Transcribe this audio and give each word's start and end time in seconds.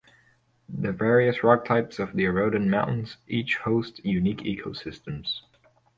The 0.67 0.91
various 0.91 1.43
rock 1.43 1.63
types 1.63 1.99
of 1.99 2.13
the 2.13 2.23
eroded 2.25 2.63
mountains 2.63 3.17
each 3.27 3.57
hosts 3.57 4.01
unique 4.03 4.39
ecosystems. 4.41 5.41